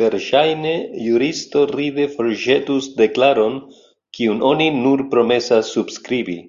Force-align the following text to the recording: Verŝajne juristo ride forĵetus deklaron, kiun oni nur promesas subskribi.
Verŝajne 0.00 0.74
juristo 1.06 1.62
ride 1.70 2.04
forĵetus 2.12 2.88
deklaron, 3.00 3.58
kiun 4.20 4.46
oni 4.52 4.70
nur 4.86 5.04
promesas 5.16 5.74
subskribi. 5.80 6.40